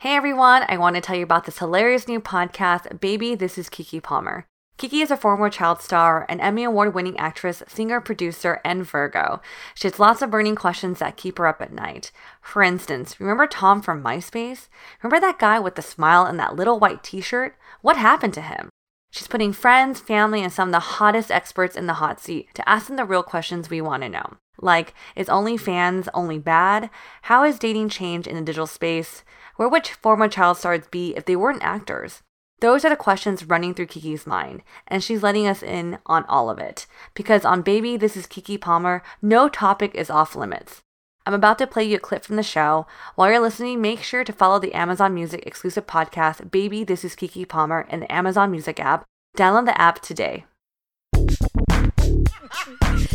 Hey 0.00 0.14
everyone, 0.14 0.64
I 0.68 0.76
want 0.76 0.94
to 0.94 1.02
tell 1.02 1.16
you 1.16 1.24
about 1.24 1.44
this 1.44 1.58
hilarious 1.58 2.06
new 2.06 2.20
podcast, 2.20 3.00
Baby, 3.00 3.34
This 3.34 3.58
is 3.58 3.68
Keke 3.68 4.00
Palmer. 4.00 4.46
Keke 4.78 5.02
is 5.02 5.10
a 5.10 5.16
former 5.16 5.50
child 5.50 5.82
star, 5.82 6.24
an 6.28 6.38
Emmy 6.38 6.62
Award 6.62 6.94
winning 6.94 7.18
actress, 7.18 7.64
singer, 7.66 8.00
producer, 8.00 8.60
and 8.64 8.86
Virgo. 8.86 9.42
She 9.74 9.88
has 9.88 9.98
lots 9.98 10.22
of 10.22 10.30
burning 10.30 10.54
questions 10.54 11.00
that 11.00 11.16
keep 11.16 11.38
her 11.38 11.48
up 11.48 11.60
at 11.60 11.72
night. 11.72 12.12
For 12.40 12.62
instance, 12.62 13.18
remember 13.18 13.48
Tom 13.48 13.82
from 13.82 14.00
MySpace? 14.00 14.68
Remember 15.02 15.18
that 15.18 15.40
guy 15.40 15.58
with 15.58 15.74
the 15.74 15.82
smile 15.82 16.24
and 16.26 16.38
that 16.38 16.54
little 16.54 16.78
white 16.78 17.02
t 17.02 17.20
shirt? 17.20 17.56
What 17.82 17.96
happened 17.96 18.34
to 18.34 18.40
him? 18.40 18.68
She's 19.10 19.26
putting 19.26 19.52
friends, 19.52 19.98
family, 19.98 20.44
and 20.44 20.52
some 20.52 20.68
of 20.68 20.72
the 20.74 20.78
hottest 20.78 21.32
experts 21.32 21.74
in 21.74 21.88
the 21.88 21.94
hot 21.94 22.20
seat 22.20 22.54
to 22.54 22.68
ask 22.68 22.86
them 22.86 22.94
the 22.94 23.04
real 23.04 23.24
questions 23.24 23.68
we 23.68 23.80
want 23.80 24.04
to 24.04 24.08
know. 24.08 24.36
Like, 24.60 24.94
is 25.16 25.28
OnlyFans 25.28 26.08
only 26.14 26.38
bad? 26.38 26.90
How 27.22 27.44
has 27.44 27.58
dating 27.58 27.90
changed 27.90 28.26
in 28.26 28.36
the 28.36 28.42
digital 28.42 28.66
space? 28.66 29.22
Where 29.56 29.68
would 29.68 29.86
former 29.86 30.28
child 30.28 30.56
stars 30.56 30.86
be 30.90 31.16
if 31.16 31.24
they 31.24 31.36
weren't 31.36 31.62
actors? 31.62 32.22
Those 32.60 32.84
are 32.84 32.90
the 32.90 32.96
questions 32.96 33.44
running 33.44 33.72
through 33.72 33.86
Keke's 33.86 34.26
mind, 34.26 34.62
and 34.88 35.02
she's 35.02 35.22
letting 35.22 35.46
us 35.46 35.62
in 35.62 35.98
on 36.06 36.24
all 36.24 36.50
of 36.50 36.58
it. 36.58 36.86
Because 37.14 37.44
on 37.44 37.62
Baby, 37.62 37.96
This 37.96 38.16
is 38.16 38.26
Keke 38.26 38.60
Palmer, 38.60 39.02
no 39.22 39.48
topic 39.48 39.94
is 39.94 40.10
off 40.10 40.34
limits. 40.34 40.80
I'm 41.24 41.34
about 41.34 41.58
to 41.58 41.66
play 41.66 41.84
you 41.84 41.96
a 41.96 42.00
clip 42.00 42.24
from 42.24 42.36
the 42.36 42.42
show. 42.42 42.86
While 43.14 43.30
you're 43.30 43.38
listening, 43.38 43.80
make 43.80 44.02
sure 44.02 44.24
to 44.24 44.32
follow 44.32 44.58
the 44.58 44.74
Amazon 44.74 45.14
Music 45.14 45.46
exclusive 45.46 45.86
podcast, 45.86 46.50
Baby, 46.50 46.82
This 46.82 47.04
is 47.04 47.14
Keke 47.14 47.48
Palmer, 47.48 47.86
in 47.90 48.00
the 48.00 48.12
Amazon 48.12 48.50
Music 48.50 48.80
app. 48.80 49.04
Download 49.36 49.66
the 49.66 49.80
app 49.80 50.00
today. 50.00 50.46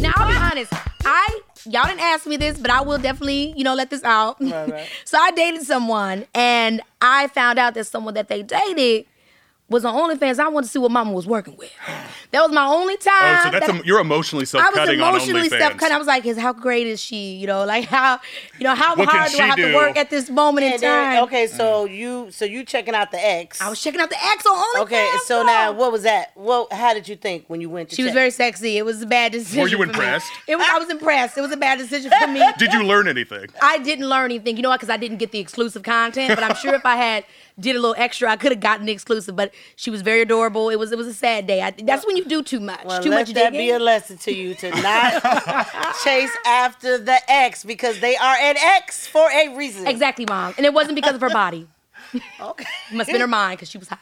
Now 0.00 0.12
I'll 0.16 0.28
be 0.28 0.36
honest. 0.36 0.72
Y'all 1.66 1.86
didn't 1.86 2.00
ask 2.00 2.26
me 2.26 2.36
this, 2.36 2.58
but 2.58 2.70
I 2.70 2.80
will 2.80 2.98
definitely, 2.98 3.52
you 3.56 3.64
know, 3.64 3.74
let 3.74 3.90
this 3.90 4.04
out. 4.04 4.40
Right, 4.40 4.70
right. 4.70 4.88
so 5.04 5.18
I 5.18 5.30
dated 5.32 5.62
someone 5.62 6.26
and 6.34 6.80
I 7.00 7.28
found 7.28 7.58
out 7.58 7.74
that 7.74 7.86
someone 7.86 8.14
that 8.14 8.28
they 8.28 8.42
dated 8.42 9.06
was 9.68 9.84
on 9.84 9.94
OnlyFans. 9.94 10.38
I 10.38 10.48
wanted 10.48 10.66
to 10.66 10.70
see 10.72 10.78
what 10.78 10.92
mama 10.92 11.10
was 11.12 11.26
working 11.26 11.56
with. 11.56 11.72
That 12.30 12.40
was 12.42 12.52
my 12.52 12.66
only 12.66 12.96
time. 12.96 13.12
Oh, 13.38 13.40
so 13.44 13.50
that's 13.50 13.66
that 13.66 13.82
a, 13.82 13.86
you're 13.86 13.98
emotionally 13.98 14.42
I 14.42 14.44
was 14.44 14.50
self-cutting 14.50 15.00
on 15.00 15.08
emotionally 15.14 15.48
OnlyFans. 15.48 15.58
self 15.58 15.76
cutting. 15.76 15.94
I 15.94 15.98
was 15.98 16.06
like, 16.06 16.24
"Is 16.24 16.38
how 16.38 16.52
great 16.52 16.86
is 16.86 17.00
she? 17.00 17.34
You 17.34 17.48
know, 17.48 17.64
like 17.64 17.84
how, 17.86 18.20
you 18.58 18.64
know, 18.64 18.74
how 18.76 18.94
What 18.94 19.08
hard 19.08 19.30
do 19.32 19.38
I 19.38 19.46
have 19.46 19.56
do? 19.56 19.68
to 19.70 19.74
work 19.74 19.96
at 19.96 20.10
this 20.10 20.30
moment 20.30 20.66
in 20.66 20.72
And 20.74 20.82
then- 20.82 21.14
time?" 21.16 21.24
okay, 21.24 21.46
so 21.48 21.88
mm. 21.88 21.96
you 21.96 22.30
so 22.30 22.44
you 22.44 22.64
checking 22.64 22.94
out 22.94 23.10
the 23.10 23.24
ex. 23.24 23.60
I 23.60 23.68
was 23.68 23.80
checking 23.82 24.00
out 24.00 24.10
the 24.10 24.22
ex 24.22 24.46
on 24.46 24.54
OnlyFans. 24.56 24.82
Okay, 24.82 25.10
so 25.24 25.42
bro. 25.42 25.46
now 25.52 25.72
what 25.72 25.90
was 25.90 26.02
that? 26.02 26.30
Well, 26.36 26.68
how 26.70 26.94
did 26.94 27.08
you 27.08 27.16
think 27.16 27.44
when 27.48 27.60
you 27.60 27.68
went 27.68 27.90
to 27.90 27.96
She 27.96 28.04
was 28.04 28.12
very 28.12 28.30
sexy. 28.30 28.78
It 28.78 28.84
was 28.84 29.02
a 29.02 29.06
bad 29.06 29.32
decision. 29.32 29.62
Were 29.62 29.68
you 29.68 29.78
for 29.78 29.84
me. 29.84 29.88
impressed? 29.90 30.30
It 30.46 30.56
was. 30.56 30.66
I 30.70 30.78
was 30.78 30.90
impressed. 30.90 31.36
It 31.38 31.40
was 31.40 31.52
a 31.52 31.56
bad 31.56 31.78
decision 31.78 32.12
for 32.20 32.28
me. 32.28 32.40
Did 32.58 32.72
you 32.72 32.84
learn 32.84 33.08
anything? 33.08 33.48
I 33.60 33.78
didn't 33.78 34.08
learn 34.08 34.26
anything. 34.26 34.56
You 34.56 34.62
know 34.62 34.68
what? 34.68 34.78
Because 34.80 34.90
I 34.92 34.96
didn't 34.96 35.18
get 35.18 35.32
the 35.32 35.40
exclusive 35.40 35.82
content. 35.82 36.34
But 36.34 36.44
I'm 36.44 36.54
sure 36.54 36.74
if 36.74 36.86
I 36.86 36.96
had 36.96 37.24
did 37.58 37.74
a 37.74 37.80
little 37.80 37.94
extra, 37.96 38.30
I 38.30 38.36
could 38.36 38.52
have 38.52 38.60
gotten 38.60 38.84
the 38.86 38.92
exclusive. 38.92 39.34
But 39.34 39.52
she 39.76 39.90
was 39.90 40.02
very 40.02 40.20
adorable. 40.22 40.68
It 40.70 40.76
was 40.78 40.92
it 40.92 40.98
was 40.98 41.06
a 41.06 41.14
sad 41.14 41.46
day. 41.46 41.62
I, 41.62 41.70
that's 41.70 42.06
when 42.06 42.16
you 42.16 42.24
do 42.24 42.42
too 42.42 42.60
much. 42.60 42.84
well, 42.84 43.02
too 43.02 43.10
let 43.10 43.20
much 43.28 43.34
that 43.34 43.52
digging. 43.52 43.66
be 43.66 43.70
a 43.70 43.78
lesson 43.78 44.18
to 44.18 44.32
you 44.32 44.54
to 44.56 44.70
not 44.70 45.22
chase 46.04 46.30
after 46.46 46.98
the 46.98 47.18
ex 47.30 47.64
because 47.64 48.00
they 48.00 48.16
are 48.16 48.36
an 48.36 48.56
ex 48.56 49.06
for 49.06 49.28
a 49.30 49.54
reason. 49.56 49.86
exactly, 49.86 50.26
mom. 50.26 50.54
And 50.56 50.64
it 50.66 50.72
wasn't 50.74 50.94
because 50.96 51.14
of 51.14 51.20
her 51.20 51.30
body. 51.30 51.68
Okay. 52.40 52.64
It 52.90 52.94
must 52.94 53.08
have 53.08 53.14
been 53.14 53.20
her 53.20 53.26
mind 53.26 53.58
because 53.58 53.68
she 53.70 53.78
was 53.78 53.88
hot. 53.88 53.98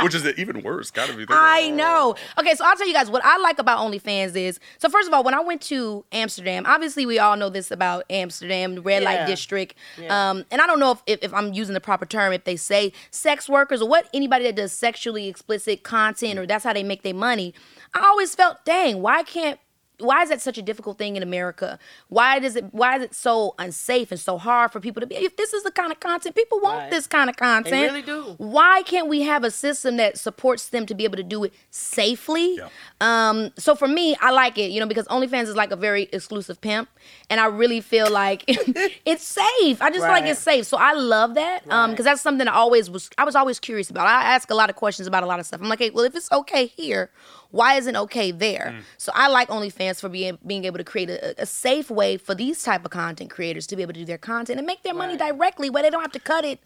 Which 0.04 0.14
is 0.14 0.26
even 0.38 0.62
worse. 0.62 0.90
Gotta 0.90 1.14
be. 1.14 1.26
I 1.28 1.70
know. 1.70 2.14
Okay, 2.38 2.54
so 2.54 2.64
I'll 2.64 2.76
tell 2.76 2.86
you 2.86 2.94
guys 2.94 3.10
what 3.10 3.24
I 3.24 3.38
like 3.38 3.58
about 3.58 3.78
OnlyFans 3.78 4.36
is 4.36 4.60
so 4.78 4.88
first 4.88 5.08
of 5.08 5.14
all, 5.14 5.24
when 5.24 5.34
I 5.34 5.40
went 5.40 5.62
to 5.62 6.04
Amsterdam, 6.12 6.64
obviously 6.66 7.06
we 7.06 7.18
all 7.18 7.36
know 7.36 7.48
this 7.48 7.70
about 7.70 8.04
Amsterdam, 8.10 8.74
the 8.76 8.82
red 8.82 9.02
light 9.02 9.26
district. 9.26 9.74
Yeah. 10.00 10.30
Um, 10.30 10.44
and 10.50 10.60
I 10.60 10.66
don't 10.66 10.80
know 10.80 10.92
if, 10.92 11.02
if, 11.06 11.18
if 11.22 11.34
I'm 11.34 11.52
using 11.52 11.74
the 11.74 11.80
proper 11.80 12.06
term, 12.06 12.32
if 12.32 12.44
they 12.44 12.56
say 12.56 12.92
sex 13.10 13.48
workers 13.48 13.82
or 13.82 13.88
what 13.88 14.08
anybody 14.12 14.44
that 14.44 14.56
does 14.56 14.72
sexually 14.72 15.28
explicit 15.28 15.82
content 15.82 16.38
or 16.38 16.46
that's 16.46 16.64
how 16.64 16.72
they 16.72 16.82
make 16.82 17.02
their 17.02 17.14
money. 17.14 17.54
I 17.94 18.00
always 18.00 18.34
felt, 18.34 18.64
dang, 18.64 19.02
why 19.02 19.22
can't 19.22 19.58
why 20.00 20.22
is 20.22 20.28
that 20.30 20.40
such 20.40 20.58
a 20.58 20.62
difficult 20.62 20.98
thing 20.98 21.16
in 21.16 21.22
America? 21.22 21.78
Why 22.08 22.38
does 22.38 22.56
it 22.56 22.64
why 22.72 22.96
is 22.96 23.02
it 23.02 23.14
so 23.14 23.54
unsafe 23.58 24.10
and 24.10 24.18
so 24.20 24.38
hard 24.38 24.72
for 24.72 24.80
people 24.80 25.00
to 25.00 25.06
be 25.06 25.16
if 25.16 25.36
this 25.36 25.52
is 25.52 25.62
the 25.62 25.70
kind 25.70 25.92
of 25.92 26.00
content 26.00 26.34
people 26.34 26.60
want 26.60 26.78
Right. 26.78 26.90
this 26.90 27.06
kind 27.06 27.28
of 27.30 27.36
content. 27.36 27.70
They 27.70 27.82
really 27.86 28.02
do. 28.02 28.34
Why 28.38 28.82
can't 28.84 29.08
we 29.08 29.22
have 29.22 29.44
a 29.44 29.50
system 29.50 29.96
that 29.98 30.18
supports 30.18 30.68
them 30.68 30.86
to 30.86 30.94
be 30.94 31.04
able 31.04 31.16
to 31.16 31.22
do 31.22 31.44
it 31.44 31.52
safely? 31.70 32.56
Yeah. 32.56 32.68
Um, 33.00 33.50
so 33.56 33.74
for 33.74 33.88
me, 33.88 34.16
I 34.20 34.30
like 34.30 34.56
it, 34.58 34.70
you 34.70 34.80
know, 34.80 34.86
because 34.86 35.06
OnlyFans 35.08 35.44
is 35.48 35.56
like 35.56 35.70
a 35.72 35.76
very 35.76 36.04
exclusive 36.12 36.60
pimp, 36.60 36.88
and 37.28 37.40
I 37.40 37.46
really 37.46 37.80
feel 37.80 38.10
like 38.10 38.44
it's 38.48 39.24
safe. 39.24 39.82
I 39.82 39.88
just 39.90 40.00
feel 40.00 40.08
like 40.08 40.24
it's 40.24 40.40
safe, 40.40 40.66
so 40.66 40.76
I 40.76 40.92
love 40.92 41.34
that. 41.34 41.70
Um, 41.70 41.90
because 41.90 42.04
that's 42.04 42.20
something 42.22 42.46
I 42.46 42.52
always 42.52 42.88
was. 42.90 43.10
I 43.18 43.24
was 43.24 43.34
always 43.34 43.58
curious 43.58 43.90
about. 43.90 44.06
I 44.06 44.22
ask 44.34 44.50
a 44.50 44.54
lot 44.54 44.70
of 44.70 44.76
questions 44.76 45.06
about 45.08 45.22
a 45.22 45.26
lot 45.26 45.40
of 45.40 45.46
stuff. 45.46 45.60
I'm 45.60 45.68
like, 45.68 45.78
hey, 45.80 45.90
well, 45.90 46.04
if 46.04 46.14
it's 46.14 46.30
okay 46.30 46.66
here, 46.66 47.10
why 47.50 47.74
isn't 47.74 47.96
okay 47.96 48.30
there? 48.30 48.80
So 48.96 49.10
I 49.14 49.28
like 49.28 49.48
OnlyFans 49.48 49.89
for 49.98 50.10
being 50.10 50.36
being 50.46 50.66
able 50.66 50.76
to 50.78 50.84
create 50.84 51.08
a, 51.08 51.42
a 51.42 51.46
safe 51.46 51.90
way 51.90 52.18
for 52.18 52.34
these 52.34 52.62
type 52.62 52.84
of 52.84 52.90
content 52.90 53.30
creators 53.30 53.66
to 53.68 53.76
be 53.76 53.82
able 53.82 53.94
to 53.94 54.00
do 54.00 54.04
their 54.06 54.18
content 54.18 54.58
and 54.58 54.66
make 54.66 54.82
their 54.82 54.94
money 54.94 55.16
Right. 55.16 55.30
directly, 55.34 55.70
where 55.70 55.82
they 55.82 55.88
don't 55.90 56.02
have 56.02 56.12
to 56.12 56.20
cut 56.20 56.44
it 56.44 56.60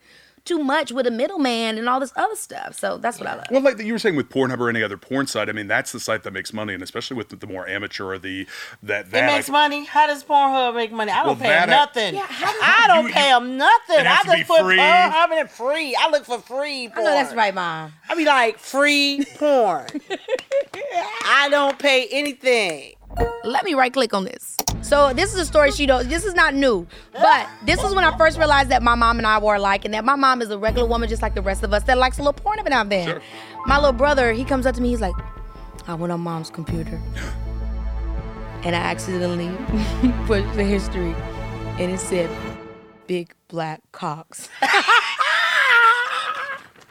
too 0.45 0.59
much 0.59 0.93
with 0.93 1.07
a 1.07 1.11
middleman 1.11 1.79
and 1.79 1.89
all 1.89 1.99
this 2.01 2.13
other 2.17 2.37
stuff. 2.37 2.79
So 2.79 2.99
that's 2.99 3.19
what 3.19 3.27
I 3.27 3.37
love. 3.37 3.47
Well, 3.51 3.63
like 3.63 3.79
you 3.81 3.95
were 3.95 3.99
saying 3.99 4.15
with 4.15 4.29
Pornhub 4.29 4.59
or 4.61 4.69
any 4.69 4.83
other 4.83 4.99
porn 4.99 5.27
site, 5.27 5.49
I 5.49 5.53
mean 5.53 5.69
that's 5.69 5.91
the 5.93 5.99
site 6.01 6.23
that 6.25 6.33
makes 6.33 6.53
money, 6.53 6.75
and 6.75 6.83
especially 6.83 7.17
with 7.17 7.31
the, 7.31 7.37
the 7.37 7.47
more 7.47 7.67
amateur 7.67 8.05
or 8.13 8.19
the 8.19 8.47
that 8.83 9.07
It 9.07 9.11
that 9.13 9.33
makes 9.33 9.49
I- 9.49 9.53
money. 9.53 9.85
How 9.87 10.07
does 10.07 10.23
Pornhub 10.23 10.75
make 10.75 10.93
money? 10.93 11.11
I 11.13 11.19
don't 11.25 11.27
Well, 11.29 11.37
pay 11.37 11.49
that 11.49 11.67
them 11.67 11.73
I- 11.73 11.77
nothing. 11.77 12.15
Yeah, 12.17 12.27
how 12.27 12.53
does- 12.53 12.61
I 12.63 12.85
don't 12.89 13.07
You- 13.07 13.13
pay 13.15 13.29
you- 13.31 13.35
them 13.41 13.57
nothing. 13.57 14.01
It 14.01 14.07
has 14.07 14.19
I 14.19 14.23
to 14.23 14.27
just 14.37 14.39
be 14.49 14.55
put 14.55 14.61
free. 14.61 14.79
Uh, 14.79 14.83
Pornhub 15.13 15.41
in 15.41 15.49
free. 15.49 15.97
I 15.99 16.11
look 16.11 16.27
for 16.27 16.39
free 16.41 16.85
I 16.85 16.89
porn. 16.91 17.05
know 17.05 17.11
that's 17.13 17.35
right, 17.35 17.55
mom. 17.55 17.95
I 18.11 18.15
be 18.15 18.27
like 18.27 18.59
free 18.59 19.25
porn. 19.39 19.87
I 21.27 21.49
don't 21.51 21.79
pay 21.79 22.07
anything. 22.11 22.93
Let 23.45 23.65
me 23.65 23.75
right 23.75 23.93
click 23.93 24.15
on 24.15 24.25
this. 24.25 24.57
So 24.83 25.13
this 25.13 25.33
is 25.33 25.41
a 25.41 25.45
story 25.45 25.71
she 25.71 25.87
knows. 25.87 26.09
This 26.09 26.25
is 26.25 26.35
not 26.35 26.55
new, 26.55 26.87
but 27.13 27.49
this 27.65 27.83
is 27.83 27.95
when 27.95 28.05
I 28.05 28.17
first 28.17 28.39
realized 28.39 28.71
that 28.71 28.83
my 28.83 28.95
mom 28.95 29.19
and 29.19 29.27
I 29.27 29.39
were 29.39 29.55
alike, 29.55 29.85
and 29.85 29.95
that 29.95 30.05
my 30.05 30.15
mom 30.17 30.43
is 30.43 30.51
a 30.51 30.59
regular 30.59 30.89
woman 30.89 31.09
just 31.09 31.23
like 31.23 31.35
the 31.35 31.43
rest 31.43 31.63
of 31.63 31.73
us 31.73 31.85
that 31.85 31.99
likes 31.99 32.19
a 32.19 32.23
little 32.23 32.33
porn 32.33 32.59
every 32.59 32.71
now 32.71 32.83
and 32.83 32.91
then. 32.93 33.07
Sure. 33.07 33.23
My 33.67 33.77
little 33.77 33.93
brother, 33.93 34.33
he 34.33 34.45
comes 34.45 34.67
up 34.67 34.75
to 34.75 34.81
me, 34.83 34.91
he's 34.91 35.01
like, 35.01 35.15
"I 35.87 35.95
went 35.95 36.13
on 36.13 36.21
mom's 36.21 36.51
computer, 36.51 37.01
and 38.63 38.75
I 38.77 38.79
accidentally 38.79 39.49
pushed 40.27 40.55
the 40.55 40.65
history, 40.65 41.15
and 41.79 41.93
it 41.93 42.01
said 42.01 42.31
big 43.07 43.35
black 43.49 43.81
cocks." 43.93 44.49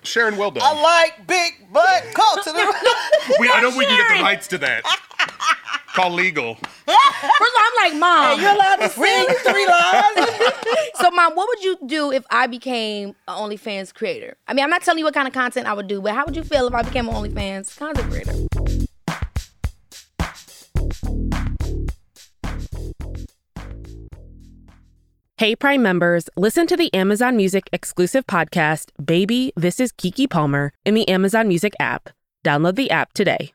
Sharon, 0.03 0.37
well 0.37 0.51
done. 0.51 0.63
I 0.63 0.81
like 0.81 1.27
big 1.27 1.71
butt 1.71 2.03
cocks. 2.13 2.45
we, 3.39 3.49
I 3.49 3.61
know 3.61 3.69
we 3.69 3.85
can 3.85 3.97
get 3.97 4.17
the 4.17 4.23
rights 4.23 4.47
to 4.49 4.57
that. 4.59 4.83
Call 5.93 6.09
legal. 6.11 6.55
First 6.85 6.87
of 6.87 7.39
all, 7.39 7.63
I'm 7.67 7.91
like, 7.91 7.99
"Mom, 7.99 8.41
you're 8.41 8.51
allowed 8.51 8.77
to 8.77 8.89
sing 8.89 9.27
three 9.45 9.67
lines? 9.67 10.29
So, 10.95 11.11
mom, 11.11 11.35
what 11.35 11.49
would 11.49 11.63
you 11.63 11.77
do 11.85 12.11
if 12.13 12.23
I 12.29 12.47
became 12.47 13.09
an 13.27 13.35
OnlyFans 13.35 13.93
creator? 13.93 14.37
I 14.47 14.53
mean, 14.53 14.63
I'm 14.63 14.69
not 14.69 14.83
telling 14.83 14.99
you 14.99 15.05
what 15.05 15.13
kind 15.13 15.27
of 15.27 15.33
content 15.33 15.67
I 15.67 15.73
would 15.73 15.87
do, 15.87 15.99
but 16.01 16.13
how 16.13 16.23
would 16.23 16.35
you 16.35 16.43
feel 16.43 16.65
if 16.67 16.73
I 16.73 16.81
became 16.81 17.09
an 17.09 17.15
OnlyFans 17.15 17.77
content 17.77 18.09
creator? 18.09 18.33
Hey 25.37 25.55
Prime 25.57 25.81
members, 25.81 26.29
listen 26.37 26.67
to 26.67 26.77
the 26.77 26.93
Amazon 26.93 27.35
Music 27.35 27.63
exclusive 27.73 28.25
podcast, 28.25 28.91
Baby, 29.03 29.51
This 29.57 29.79
is 29.81 29.91
Keke 29.91 30.29
Palmer, 30.29 30.71
in 30.85 30.93
the 30.93 31.07
Amazon 31.09 31.49
Music 31.49 31.73
app. 31.81 32.09
Download 32.45 32.75
the 32.75 32.89
app 32.91 33.11
today. 33.13 33.51